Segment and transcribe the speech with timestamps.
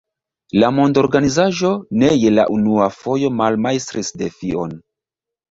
[0.61, 1.71] La mondorganizaĵo
[2.05, 4.77] ne je la unua fojo malmajstris defion.